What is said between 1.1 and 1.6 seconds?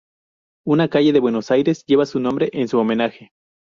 de Buenos